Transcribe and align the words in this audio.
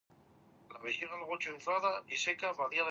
The 0.69 0.75
group 0.75 0.83
was 1.29 1.39
confrontational 1.45 1.97
and 1.97 2.11
experimental. 2.11 2.71